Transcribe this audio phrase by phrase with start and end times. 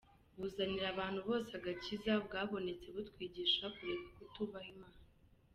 [0.39, 4.99] buzanira abantu bose agakiza bwabonetse butwigisha kureka kutubaha Imana.